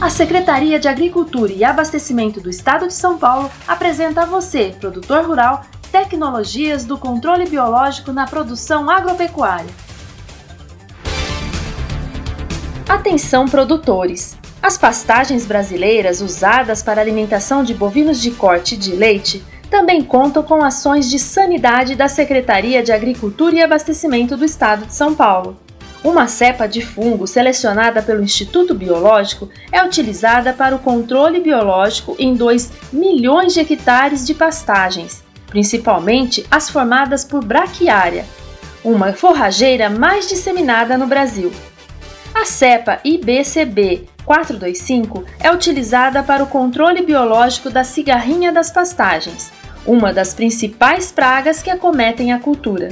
[0.00, 5.26] A Secretaria de Agricultura e Abastecimento do Estado de São Paulo apresenta a você, produtor
[5.26, 9.66] rural, tecnologias do controle biológico na produção agropecuária.
[12.88, 14.38] Atenção produtores!
[14.62, 20.44] As pastagens brasileiras usadas para alimentação de bovinos de corte e de leite também contam
[20.44, 25.58] com ações de sanidade da Secretaria de Agricultura e Abastecimento do Estado de São Paulo.
[26.02, 32.34] Uma cepa de fungo selecionada pelo Instituto Biológico é utilizada para o controle biológico em
[32.34, 38.24] 2 milhões de hectares de pastagens, principalmente as formadas por braquiária,
[38.84, 41.52] uma forrageira mais disseminada no Brasil.
[42.32, 49.50] A cepa IBCB 425 é utilizada para o controle biológico da cigarrinha das pastagens,
[49.84, 52.90] uma das principais pragas que acometem a cultura.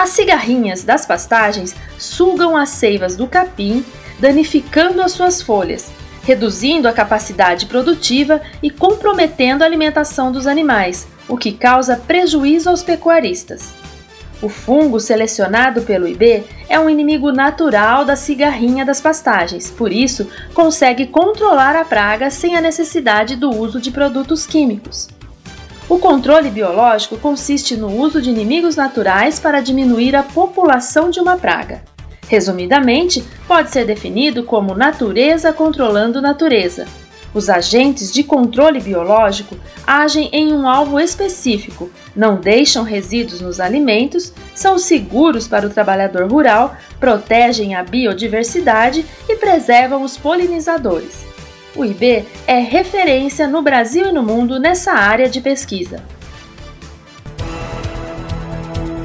[0.00, 3.84] As cigarrinhas das pastagens sugam as seivas do capim,
[4.18, 5.92] danificando as suas folhas,
[6.24, 12.82] reduzindo a capacidade produtiva e comprometendo a alimentação dos animais, o que causa prejuízo aos
[12.82, 13.74] pecuaristas.
[14.40, 20.30] O fungo selecionado pelo IB é um inimigo natural da cigarrinha das pastagens, por isso
[20.54, 25.10] consegue controlar a praga sem a necessidade do uso de produtos químicos.
[25.90, 31.36] O controle biológico consiste no uso de inimigos naturais para diminuir a população de uma
[31.36, 31.82] praga.
[32.28, 36.86] Resumidamente, pode ser definido como natureza controlando natureza.
[37.34, 44.32] Os agentes de controle biológico agem em um alvo específico, não deixam resíduos nos alimentos,
[44.54, 51.29] são seguros para o trabalhador rural, protegem a biodiversidade e preservam os polinizadores.
[51.76, 56.02] O IB é referência no Brasil e no mundo nessa área de pesquisa.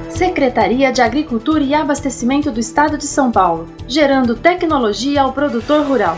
[0.10, 6.18] Secretaria de Agricultura e Abastecimento do Estado de São Paulo, gerando tecnologia ao produtor rural.